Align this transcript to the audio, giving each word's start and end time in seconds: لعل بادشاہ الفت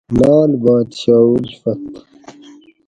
لعل 0.19 0.51
بادشاہ 0.63 1.23
الفت 1.37 1.85